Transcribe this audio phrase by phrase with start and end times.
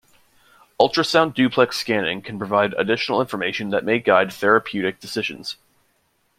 [0.79, 5.57] Ultrasound duplex scanning can provide additional information that may guide therapeutic decisions.